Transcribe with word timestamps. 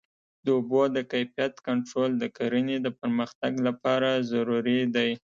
د 0.45 0.47
اوبو 0.57 0.81
د 0.95 0.97
کیفیت 1.11 1.53
کنټرول 1.67 2.11
د 2.17 2.23
کرنې 2.37 2.77
د 2.81 2.87
پرمختګ 2.99 3.51
لپاره 3.67 4.09
ضروري 4.31 4.81
دی. 4.95 5.09